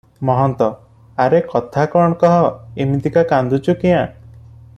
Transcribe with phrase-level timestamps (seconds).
[0.27, 0.69] ମହନ୍ତ-
[1.25, 2.41] ଆରେ କଥା କଣ କହ,
[2.87, 4.03] ଇମିତିକାଟା କାନ୍ଦୁଛୁ କ୍ୟାଁ?